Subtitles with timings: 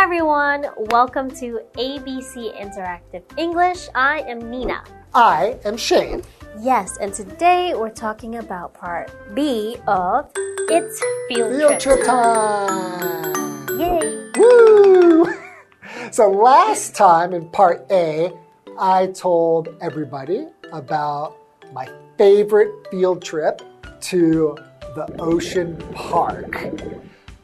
[0.00, 0.64] everyone.
[0.78, 3.86] Welcome to ABC Interactive English.
[3.94, 4.82] I am Nina.
[5.12, 6.22] I am Shane.
[6.58, 10.30] Yes, and today we're talking about part B of
[10.70, 11.96] It's Field, Field Trip.
[11.98, 13.78] trip time.
[13.78, 14.30] Yay!
[14.38, 15.26] Woo!
[16.12, 18.32] So last time in part A,
[18.78, 21.36] I told everybody about
[21.74, 23.60] my favorite field trip
[24.00, 24.56] to
[24.94, 26.56] the ocean park.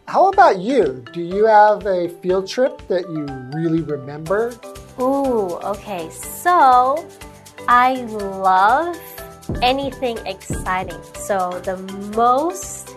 [0.08, 1.04] How about you?
[1.12, 3.26] Do you have a field trip that you
[3.58, 4.54] really remember?
[5.00, 6.08] Ooh, okay.
[6.10, 7.04] So
[7.66, 8.96] I love
[9.62, 11.02] anything exciting.
[11.16, 11.78] So the
[12.14, 12.94] most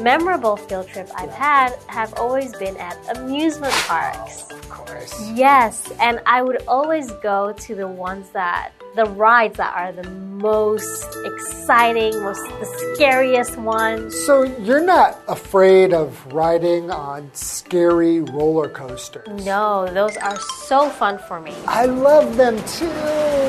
[0.00, 4.50] memorable field trip I've had have always been at amusement parks.
[4.50, 5.30] Of course.
[5.32, 10.08] Yes, and I would always go to the ones that the rides that are the
[10.10, 14.14] most exciting, most the scariest ones.
[14.26, 19.44] So you're not afraid of riding on scary roller coasters?
[19.44, 21.54] No, those are so fun for me.
[21.66, 22.86] I love them too.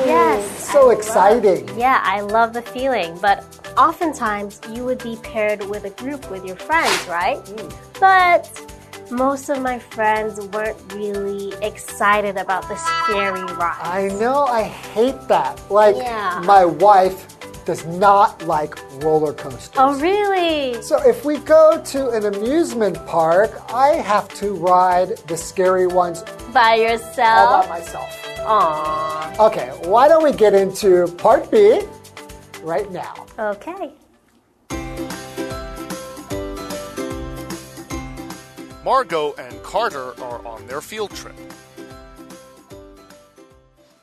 [0.06, 0.68] Yes.
[0.68, 1.66] So I exciting.
[1.66, 3.44] love- yeah, I love the feeling, but
[3.76, 7.38] oftentimes you would be paired with a group with your friends, right?
[7.38, 7.74] Mm.
[8.00, 8.77] But
[9.10, 13.80] most of my friends weren't really excited about the scary ride.
[13.82, 15.60] I know, I hate that.
[15.70, 16.40] Like, Yeah.
[16.44, 17.26] my wife
[17.64, 19.70] does not like roller coasters.
[19.76, 20.80] Oh, really?
[20.82, 26.24] So, if we go to an amusement park, I have to ride the scary ones
[26.52, 27.50] By yourself?
[27.50, 28.08] all by myself.
[28.38, 29.38] Aww.
[29.48, 31.82] Okay, why don't we get into part B
[32.62, 33.26] right now?
[33.38, 33.92] Okay.
[38.84, 41.34] Margot and Carter are on their field trip.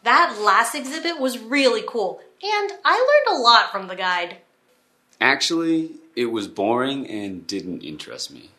[0.04, 4.38] That last exhibit was really cool, and I learned a lot from the guide.
[5.20, 8.50] Actually, it was boring and didn't interest me.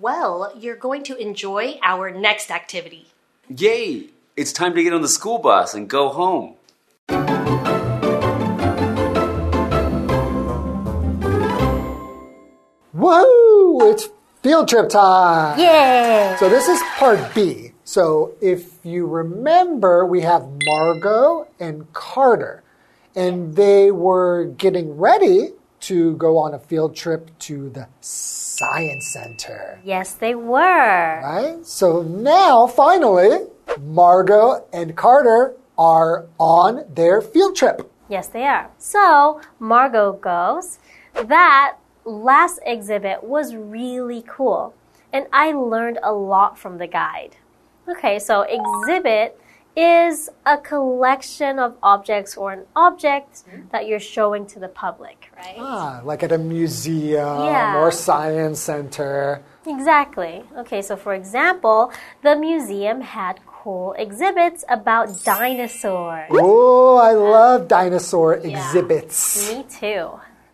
[0.00, 3.08] Well, you're going to enjoy our next activity.
[3.48, 4.10] Yay!
[4.36, 6.54] It's time to get on the school bus and go home.
[12.92, 13.90] Whoa!
[13.90, 14.08] It's
[14.46, 15.58] field trip time!
[15.58, 16.36] Yeah.
[16.36, 17.72] So this is part B.
[17.82, 22.62] So if you remember, we have Margot and Carter,
[23.16, 25.48] and they were getting ready
[25.80, 29.80] to go on a field trip to the Science Center.
[29.82, 31.20] Yes, they were.
[31.24, 31.66] Right?
[31.66, 33.48] So now, finally,
[33.82, 37.90] Margot and Carter are on their field trip.
[38.08, 38.70] Yes, they are.
[38.78, 40.78] So, Margot goes,
[41.14, 44.74] That last exhibit was really cool,
[45.12, 47.36] and I learned a lot from the guide.
[47.88, 49.38] Okay, so exhibit
[49.76, 55.56] is a collection of objects or an object that you're showing to the public, right?
[55.58, 57.78] Ah, like at a museum Yeah.
[57.82, 59.42] or science center.
[59.66, 60.44] Exactly.
[60.56, 61.92] Okay, so for example,
[62.22, 66.30] the museum had cool exhibits about dinosaurs.
[66.30, 69.52] Oh, I love dinosaur exhibits.
[69.52, 70.08] Me too.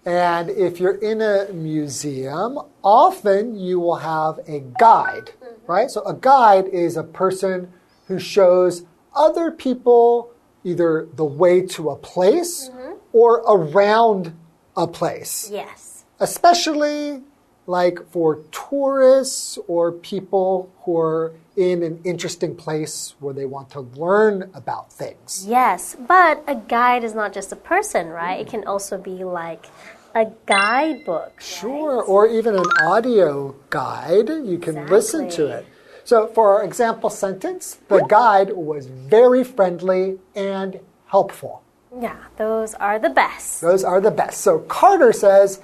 [0.05, 5.71] And if you're in a museum, often you will have a guide, mm-hmm.
[5.71, 5.91] right?
[5.91, 7.73] So a guide is a person
[8.09, 10.33] who shows other people
[10.65, 12.95] either the way to a place mm-hmm.
[13.13, 14.35] or around
[14.77, 16.05] a place, Yes.
[16.19, 17.23] especially
[17.67, 23.81] like for tourists or people who are in an interesting place where they want to
[23.81, 25.45] learn about things.
[25.47, 28.41] Yes, but a guide is not just a person, right?
[28.41, 29.67] It can also be like
[30.15, 31.41] a guidebook.
[31.41, 34.29] Sure, or even an audio guide.
[34.29, 35.67] You can listen to it.
[36.05, 41.63] So, for our example sentence, the guide was very friendly and helpful.
[42.01, 43.61] Yeah, those are the best.
[43.61, 44.41] Those are the best.
[44.41, 45.61] So, Carter says,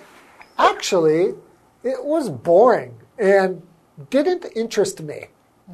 [0.56, 1.34] actually,
[1.82, 3.62] it was boring and
[4.10, 5.26] didn't interest me.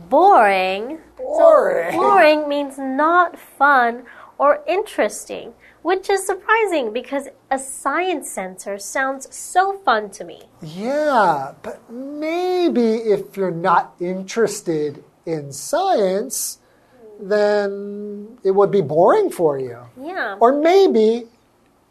[0.08, 0.98] Boring.
[1.16, 1.96] Boring.
[1.96, 4.04] Boring means not fun
[4.38, 10.42] or interesting, which is surprising because a science center sounds so fun to me.
[10.60, 16.58] Yeah, but maybe if you're not interested in science,
[17.20, 19.78] then it would be boring for you.
[20.00, 20.36] Yeah.
[20.40, 21.28] Or maybe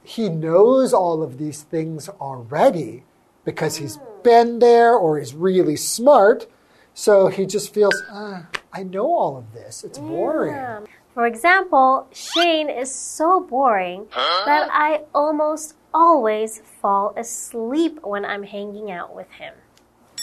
[0.04, 3.06] he knows all of these things already
[3.46, 6.48] because he's been there or he's really smart.
[6.94, 9.84] So he just feels, ah, I know all of this.
[9.84, 10.54] It's boring.
[10.54, 10.82] Yeah.
[11.14, 18.90] For example, Shane is so boring that I almost always fall asleep when I'm hanging
[18.90, 19.54] out with him.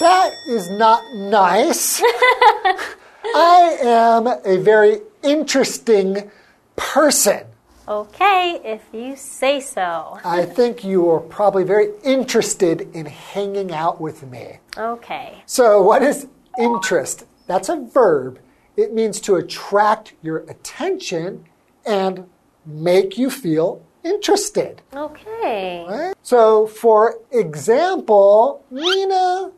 [0.00, 2.02] That is not nice.
[3.24, 6.30] I am a very interesting
[6.76, 7.46] person.
[7.90, 10.20] Okay, if you say so.
[10.24, 14.60] I think you are probably very interested in hanging out with me.
[14.78, 15.42] Okay.
[15.44, 17.24] So, what is interest?
[17.48, 18.38] that's a verb.
[18.76, 21.46] It means to attract your attention
[21.84, 22.28] and
[22.64, 24.82] make you feel interested.
[24.94, 25.84] Okay.
[25.88, 26.14] Right?
[26.22, 29.50] So, for example, Nina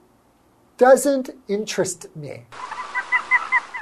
[0.79, 2.45] doesn't interest me.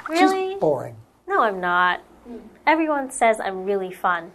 [0.09, 0.51] Really?
[0.51, 0.97] She's boring.
[1.25, 2.01] No, I'm not.
[2.27, 2.37] Hmm.
[2.71, 4.31] Everyone says I'm really fun.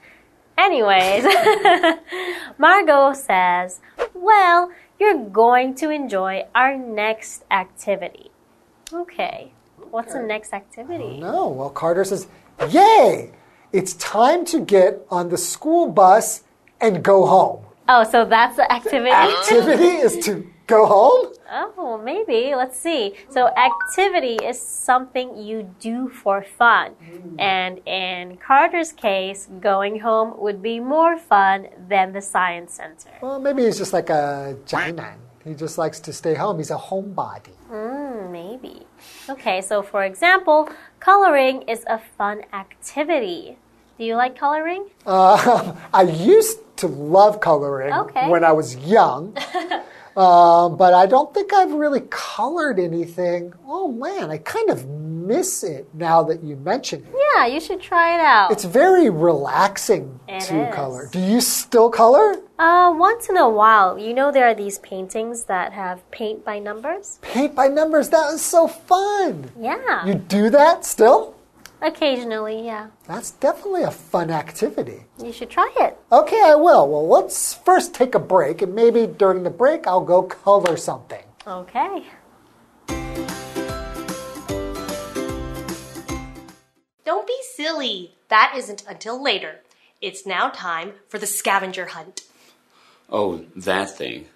[0.59, 1.25] Anyways,
[2.59, 3.81] Margot says,
[4.13, 8.31] Well, you're going to enjoy our next activity.
[8.93, 9.53] Okay.
[9.91, 11.19] What's the next activity?
[11.19, 12.27] No, well, Carter says,
[12.69, 13.31] Yay!
[13.73, 16.43] It's time to get on the school bus
[16.79, 17.65] and go home.
[17.89, 19.13] Oh, so that's the activity?
[19.13, 21.33] The Activity is to go home?
[21.79, 22.55] Oh, maybe.
[22.55, 23.15] Let's see.
[23.31, 26.93] So, activity is something you do for fun.
[27.39, 33.11] And in Carter's case, going home would be more fun than the science center.
[33.23, 35.17] Well, maybe he's just like a zhainan.
[35.45, 36.59] He just likes to stay home.
[36.59, 37.53] He's a homebody.
[37.71, 38.83] Hmm, maybe.
[39.31, 43.57] Okay, so for example, coloring is a fun activity.
[43.99, 44.89] Do you like coloring?
[45.07, 48.29] Uh, I used to love coloring Okay.
[48.29, 49.37] when I was young.
[50.17, 53.53] Um, but I don't think I've really colored anything.
[53.67, 57.15] Oh man, I kind of miss it now that you mention it.
[57.35, 58.51] Yeah, you should try it out.
[58.51, 60.75] It's very relaxing It to is.
[60.75, 61.09] color.
[61.13, 62.37] Do you still color?
[62.59, 66.59] uh, once in a while, you know there are these paintings that have paint by
[66.59, 67.19] numbers?
[67.21, 69.51] Paint by numbers, that was so fun.
[69.61, 70.07] Yeah.
[70.07, 71.36] You do that still?
[71.87, 72.89] Occasionally, yeah.
[73.07, 75.05] That's definitely a fun activity.
[75.23, 75.97] You should try it.
[76.11, 76.89] Okay, I will.
[76.89, 81.23] Well, let's first take a break, and maybe during the break, I'll go color something.
[81.47, 82.03] Okay.
[87.05, 88.17] Don't be silly.
[88.31, 89.61] That isn't until later.
[90.01, 92.23] It's now time for the scavenger hunt.
[93.09, 94.27] Oh, that thing.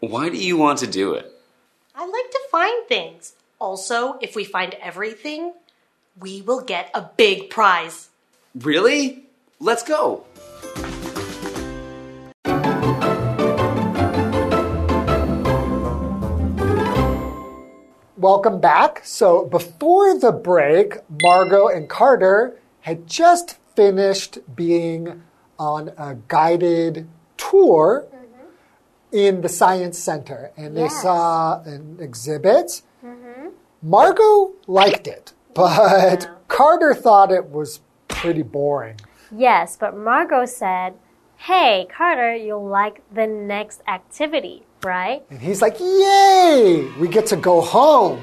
[0.00, 1.30] Why do you want to do it?
[1.94, 3.34] I like to find things.
[3.60, 5.52] Also, if we find everything,
[6.18, 8.08] we will get a big prize.
[8.54, 9.24] Really?
[9.58, 10.24] Let's go.
[18.16, 19.00] Welcome back.
[19.04, 25.22] So, before the break, Margot and Carter had just finished being
[25.58, 29.16] on a guided tour mm-hmm.
[29.16, 31.02] in the Science Center, and they Yes.
[31.02, 32.82] saw an exhibit.
[33.82, 38.96] Margot liked it, but Carter thought it was pretty boring.
[39.34, 40.94] Yes, but Margot said,
[41.36, 45.24] Hey, Carter, you'll like the next activity, right?
[45.30, 46.88] And he's like, Yay!
[47.00, 48.20] We get to go home.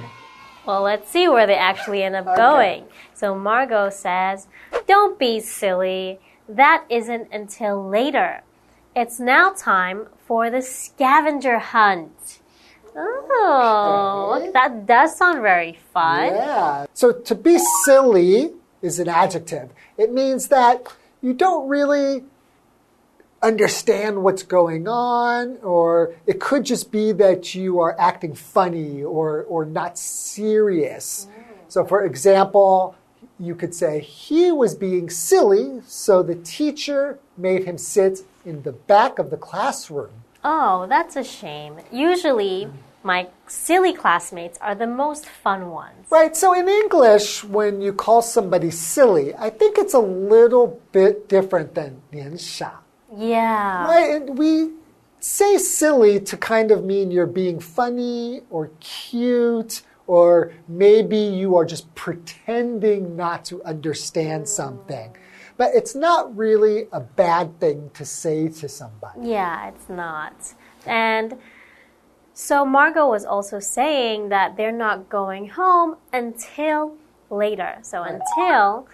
[0.65, 2.85] Well, let's see where they actually end up going.
[3.13, 4.47] So Margot says,
[4.87, 6.19] Don't be silly.
[6.47, 8.43] That isn't until later.
[8.95, 12.38] It's now time for the scavenger hunt.
[12.99, 14.51] Oh, Okay.
[14.51, 16.27] that does sound very fun.
[16.33, 16.85] Yeah.
[16.93, 18.51] So to be silly
[18.81, 19.69] is an adjective.
[19.97, 20.87] It means that
[21.21, 22.23] you don't really
[23.41, 29.43] understand what's going on, or it could just be that you are acting funny or,
[29.43, 31.27] or not serious.
[31.29, 31.43] Oh.
[31.69, 32.95] So, for example,
[33.39, 38.73] you could say, he was being silly, so the teacher made him sit in the
[38.73, 40.11] back of the classroom.
[40.43, 41.77] Oh, that's a shame.
[41.91, 42.75] Usually, mm-hmm.
[43.03, 46.07] My silly classmates are the most fun ones.
[46.09, 51.29] Right, so in English, when you call somebody silly, I think it's a little bit
[51.29, 52.83] different than 年傻.
[53.15, 53.87] Yeah.
[53.87, 54.71] Right, and we
[55.19, 61.65] say silly to kind of mean you're being funny or cute, or maybe you are
[61.65, 64.47] just pretending not to understand mm.
[64.47, 65.15] something.
[65.57, 69.29] But it's not really a bad thing to say to somebody.
[69.29, 70.33] Yeah, it's not.
[70.85, 71.37] And
[72.39, 76.95] so Margot was also saying that they're not going home until
[77.29, 77.79] later.
[77.81, 78.87] So until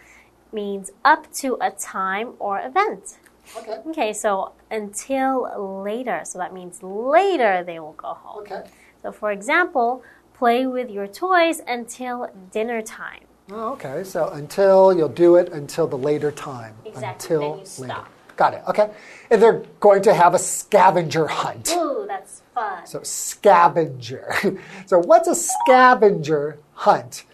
[0.51, 3.19] means up to a time or event.
[3.55, 3.77] Okay.
[3.89, 6.21] Okay, so until later.
[6.25, 8.41] So that means later they will go home.
[8.41, 8.63] Okay.
[9.03, 10.01] So for example,
[10.33, 13.25] play with your toys until dinner time.
[13.51, 16.73] Oh, okay, so until you'll do it until the later time.
[16.83, 18.05] Exactly, Until later.
[18.37, 18.63] Got it.
[18.67, 18.89] Okay.
[19.29, 21.71] And they're going to have a scavenger hunt.
[21.75, 22.85] Ooh, that's fun.
[22.87, 24.33] So scavenger.
[24.87, 27.25] so what's a scavenger hunt?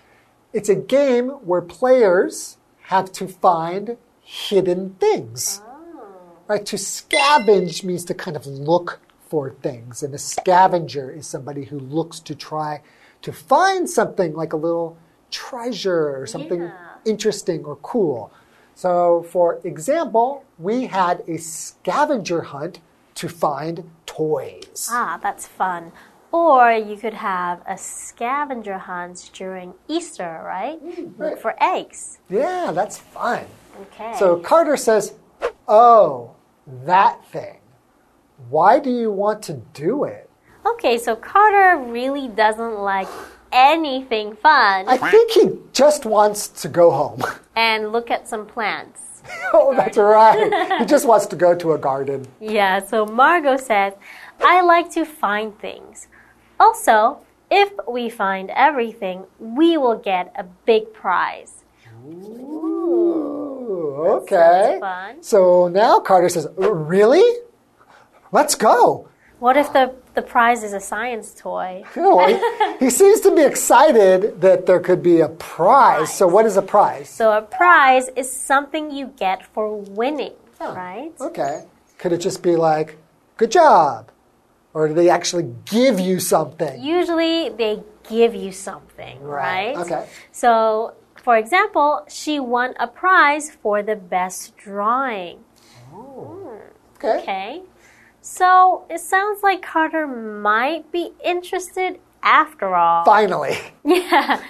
[0.51, 5.61] It's a game where players have to find hidden things.
[5.65, 6.03] Oh.
[6.47, 6.65] Right?
[6.65, 8.99] To scavenge means to kind of look
[9.29, 12.81] for things, and a scavenger is somebody who looks to try
[13.21, 14.97] to find something like a little
[15.29, 16.73] treasure or something Yeah.
[17.05, 18.31] interesting or cool.
[18.75, 22.79] So, for example, we had a scavenger hunt
[23.15, 24.87] to find toys.
[24.91, 25.91] Ah, that's fun.
[26.31, 30.79] Or you could have a scavenger hunt during Easter, right?
[31.19, 32.19] Look for eggs.
[32.29, 33.45] Yeah, that's fun.
[33.81, 34.15] Okay.
[34.17, 35.13] So Carter says,
[35.67, 36.35] Oh,
[36.85, 37.57] that thing.
[38.49, 40.27] Why do you want to do it?
[40.65, 43.07] okay, so Carter really doesn't like
[43.51, 47.21] anything fun I think he just wants to go home.
[47.55, 49.01] and look at some plants.
[49.53, 50.79] oh, that's right.
[50.79, 52.27] He just wants to go to a garden.
[52.39, 53.93] Yeah, so Margot says,
[54.39, 56.07] I like to find things.
[56.59, 61.63] Also, if we find everything, we will get a big prize.
[62.07, 64.77] Ooh, okay.
[64.79, 65.21] fun.
[65.21, 67.41] So now Carter says, Really?
[68.31, 69.09] Let's go.
[69.41, 71.83] What if the, the prize is a science toy?
[71.97, 76.13] Oh, he, he seems to be excited that there could be a prize.
[76.13, 77.09] So, what is a prize?
[77.09, 81.11] So, a prize is something you get for winning, oh, right?
[81.19, 81.65] Okay.
[81.97, 82.97] Could it just be like,
[83.41, 84.11] Good job?
[84.75, 86.79] Or do they actually give you something?
[86.79, 89.75] Usually, they give you something, right?
[89.75, 90.07] Okay.
[90.31, 95.39] So, for example, she won a prize for the best drawing.
[95.91, 97.03] Oh, hmm.
[97.03, 97.17] Okay.
[97.23, 97.61] Okay.
[98.21, 103.03] So, it sounds like Carter might be interested after all.
[103.05, 103.57] Finally.
[103.83, 104.41] Yeah.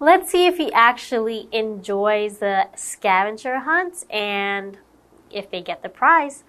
[0.00, 4.76] Let's see if he actually enjoys the scavenger hunt and
[5.30, 6.42] if they get the prize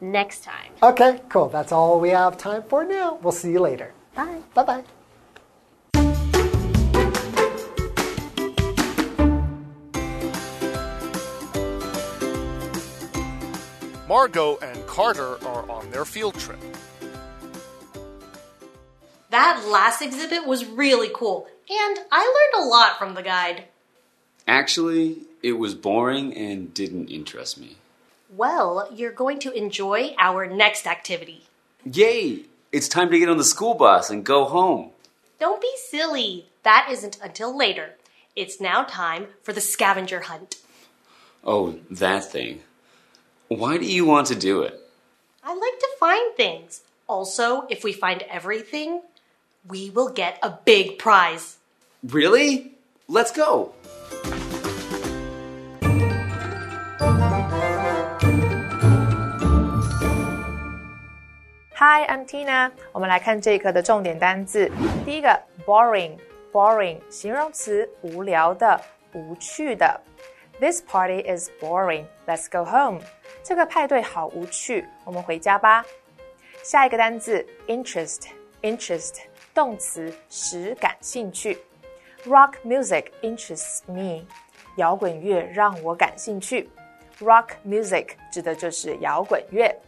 [0.00, 0.72] next time.
[0.82, 1.48] Okay, cool.
[1.48, 3.18] That's all we have time for now.
[3.22, 3.92] We'll see you later.
[4.16, 4.40] Bye.
[4.54, 4.84] Bye bye.
[14.08, 16.60] Margot and Carter are on their field trip.
[19.30, 23.64] That last exhibit was really cool, and I learned a lot from the guide.
[24.46, 27.76] Actually, it was boring and didn't interest me.
[28.30, 31.42] Well, you're going to enjoy our next activity.
[31.84, 32.42] Yay!
[32.70, 34.90] It's time to get on the school bus and go home.
[35.40, 36.46] Don't be silly.
[36.62, 37.94] That isn't until later.
[38.34, 40.56] It's now time for the scavenger hunt.
[41.44, 42.60] Oh, that thing.
[43.49, 44.79] Why do you want to do it?
[45.43, 46.81] I like to find things.
[47.07, 49.01] Also, if we find everything,
[49.67, 51.57] we will get a big prize.
[52.01, 52.71] Really?
[53.07, 53.73] Let's go.
[61.75, 62.71] Hi, I'm Tina。
[62.93, 64.71] 我们来看这一课的重点单字。
[65.03, 68.79] 第一个，boring，boring，形容词，无聊的、
[69.13, 69.99] 无趣的。
[70.58, 72.06] This party is boring.
[72.26, 73.02] Let's go home.
[73.42, 75.84] 这个派对好无趣，我们回家吧。
[76.62, 79.16] 下一个单字，interest，interest，
[79.52, 81.58] 动词，使感兴趣。
[82.24, 84.26] Rock music interests me.
[84.76, 86.70] 摇滚乐让我感兴趣。
[87.20, 89.78] Rock music 指的就是摇滚乐。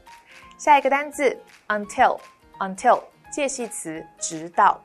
[0.58, 1.34] 下一个单字
[1.68, 4.78] until，until 介系词，直到。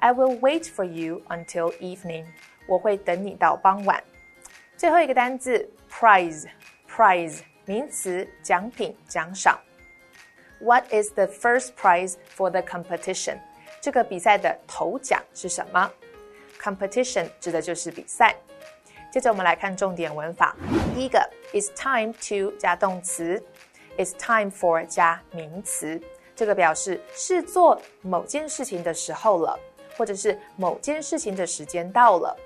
[0.00, 2.26] I will wait for you until evening。
[2.66, 4.02] 我会等你到傍晚。
[4.82, 9.56] 最后一个单字 prize，prize 名词，奖品、奖赏。
[10.58, 13.38] What is the first prize for the competition？
[13.80, 15.88] 这个比赛的头奖是什么
[16.60, 18.34] ？Competition 指的就是比赛。
[19.12, 20.56] 接着我们来看重点文法。
[20.96, 23.40] 第一个，It's time to 加动词
[23.96, 26.02] ，It's time for 加名词，
[26.34, 29.56] 这个表示是做某件事情的时候了，
[29.96, 32.36] 或者是某件事情的时间到了。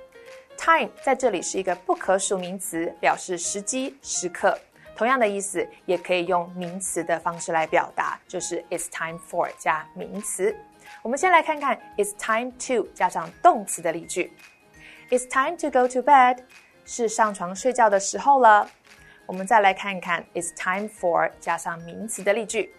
[0.56, 4.58] Time 在这里是一个不可数名词，表示时机、时刻。
[4.96, 10.56] 同样的意思，也可以用名词的方式来表达，就是 It's time for 加名词。
[11.02, 14.32] 我们先来看看 It's time to 加上动词的例句。
[15.10, 16.38] It's time to go to bed，
[16.84, 18.68] 是上床睡觉的时候了。
[19.26, 22.75] 我们再来看一看 It's time for 加上名词的例句。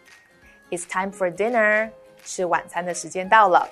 [0.72, 1.92] It's time for dinner，
[2.24, 3.70] 是晚餐的时间到了。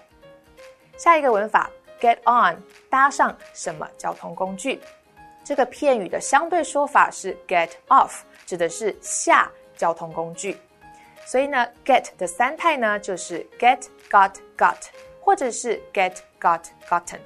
[0.98, 1.70] 下一个文法
[2.06, 4.80] get on 搭上什么交通工具？
[5.44, 10.56] 这个片语的相对说法是 get off，指的是下交通工具。
[11.26, 14.78] 所以呢，get 的三态呢就是 get got got，
[15.20, 17.18] 或者是 get got gotten，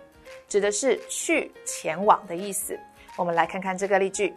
[0.47, 2.79] 指的是去前往的意思。
[3.17, 4.33] 我们来看看这个例句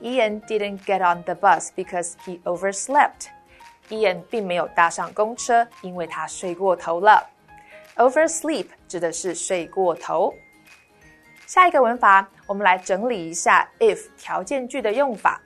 [0.00, 3.30] ：Ian didn't get on the bus because he overslept。
[3.88, 7.24] Ian 并没有搭上公车，因为他睡过头了。
[7.96, 10.32] Oversleep 指的是睡过头。
[11.46, 15.40] 下一个文法，我们来整理一下 if 条件句的用法。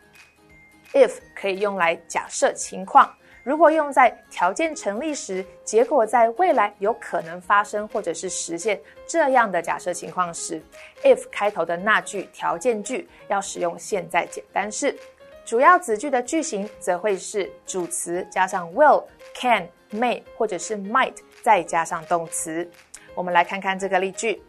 [0.93, 3.09] if 可以用来假设情况，
[3.45, 10.61] 如果用在条件成立时，结果在未来有可能发生或者是实现这样的假设情况时
[11.05, 14.99] ，if 开头的那句条件句要使用现在简单式。
[15.45, 19.05] 主要子句的句型则会是主词加上 will、
[19.35, 22.70] can、may 或者是 might，再加上动词。
[23.14, 24.42] 我们来看看这个例句：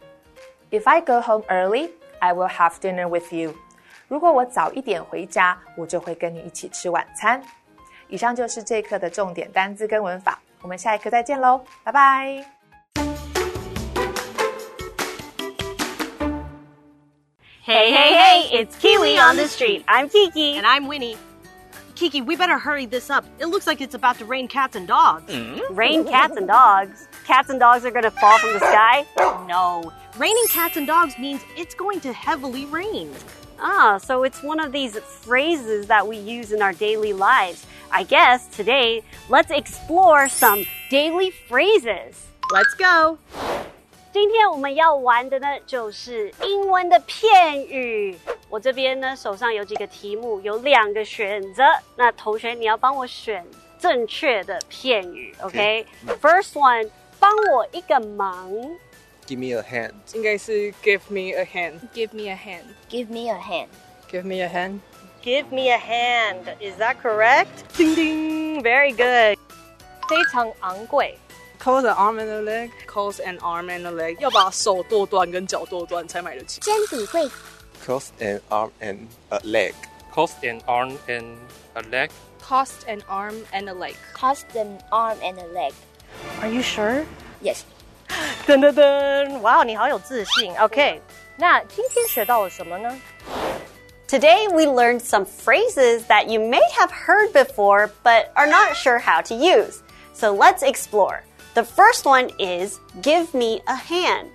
[0.71, 3.53] If I go home early, I will have dinner with you.
[4.07, 7.41] 如果我早一点回家，我就会跟你一起吃晚餐。
[8.07, 12.45] 以上就是这一课的重点单词跟文法，我们下一课再见喽，拜拜。
[17.65, 19.83] Hey, hey, hey, it's Kiwi on the street.
[19.87, 20.57] I'm Kiki.
[20.57, 21.17] And I'm Winnie.
[22.02, 23.24] Kiki, we better hurry this up.
[23.38, 25.32] It looks like it's about to rain cats and dogs.
[25.70, 27.06] Rain cats and dogs.
[27.24, 29.06] Cats and dogs are gonna fall from the sky?
[29.46, 29.92] No.
[30.18, 33.12] Raining cats and dogs means it's going to heavily rain.
[33.60, 37.64] Ah, so it's one of these phrases that we use in our daily lives.
[37.92, 42.26] I guess today, let's explore some daily phrases.
[42.50, 43.16] Let's go.
[44.12, 48.14] 今天我们要玩的呢，就是英文的片语。
[48.50, 51.64] 我这边呢，手上有几个题目，有两个选择。
[51.96, 53.42] 那同学，你要帮我选
[53.78, 58.50] 正确的片语，OK？First one，帮我一个忙。
[59.26, 59.92] Give me a hand.
[60.12, 61.80] 应该是 give me a hand.
[61.94, 62.64] Give me a hand.
[62.90, 63.68] Give me a hand.
[64.10, 64.80] Give me a hand.
[65.22, 66.54] Give me a hand.
[66.60, 67.64] Is that correct?
[67.78, 69.38] Ding ding, very good.
[70.06, 71.16] 非常昂贵。
[71.61, 72.71] Cost an arm and a leg.
[72.85, 74.17] Cost an arm and a leg.
[74.19, 76.61] 要把手剁断跟脚剁断才买得起。
[76.61, 77.29] 真比贵。
[77.85, 79.73] Cost an arm and a leg.
[80.13, 81.35] Cost an arm and
[81.73, 82.09] a leg.
[82.41, 83.95] Cost an arm and a leg.
[84.13, 85.73] Cost an arm and a leg.
[86.41, 87.05] Are you sure?
[87.41, 87.63] Yes.
[88.45, 89.39] 噔噔噔！
[89.41, 90.57] 哇，你好有自信。
[90.59, 91.01] OK，
[91.35, 92.95] 那今天学到了什么呢？
[94.07, 98.99] Today we learned some phrases that you may have heard before but are not sure
[98.99, 99.81] how to use.
[100.13, 101.23] So let's explore.
[101.54, 104.30] The first one is give me a hand.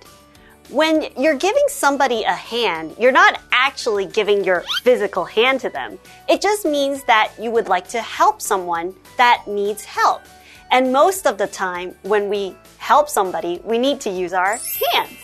[0.68, 5.98] When you're giving somebody a hand, you're not actually giving your physical hand to them.
[6.28, 10.22] It just means that you would like to help someone that needs help.
[10.70, 14.60] And most of the time, when we help somebody, we need to use our
[14.92, 15.18] hands.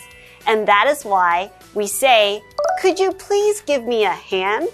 [0.49, 2.43] And that is why we say,
[2.81, 4.69] Could you please give me a hand?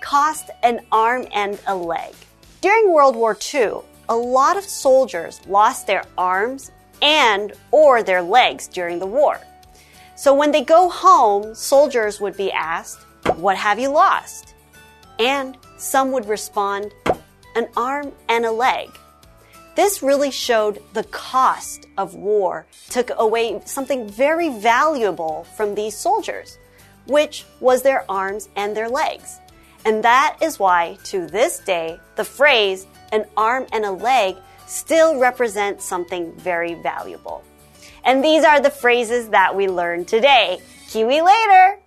[0.00, 2.14] Cost an arm and a leg.
[2.60, 6.70] During World War II, a lot of soldiers lost their arms
[7.02, 9.40] and or their legs during the war.
[10.14, 13.02] So when they go home, soldiers would be asked,
[13.36, 14.54] What have you lost?
[15.18, 16.92] And some would respond,
[17.54, 18.88] An arm and a leg.
[19.74, 26.56] This really showed the cost of war took away something very valuable from these soldiers,
[27.06, 29.38] which was their arms and their legs.
[29.84, 35.18] And that is why, to this day, the phrase an arm and a leg still
[35.18, 37.42] represent something very valuable.
[38.04, 40.60] And these are the phrases that we learned today.
[40.88, 41.78] Kiwi later!